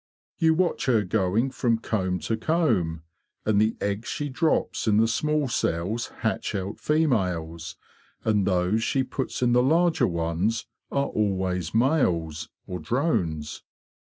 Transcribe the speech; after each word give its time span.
You 0.39 0.55
watch 0.55 0.87
her 0.87 1.03
going 1.03 1.51
from 1.51 1.77
comb 1.77 2.17
to 2.21 2.35
comb, 2.35 3.03
and 3.45 3.61
the 3.61 3.77
eggs 3.79 4.09
she 4.09 4.29
drops 4.29 4.87
in 4.87 4.97
the 4.97 5.07
small 5.07 5.47
cells 5.47 6.07
hatch 6.21 6.55
out 6.55 6.79
females, 6.79 7.75
and 8.23 8.47
those 8.47 8.81
she 8.81 9.03
puts 9.03 9.43
in 9.43 9.51
the 9.53 9.61
larger 9.61 10.07
ones 10.07 10.65
are 10.91 11.05
always 11.05 11.75
males, 11.75 12.49
or 12.65 12.79
drones. 12.79 13.61